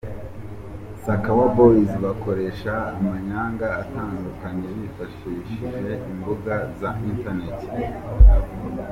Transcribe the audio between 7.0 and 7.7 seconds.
Internet.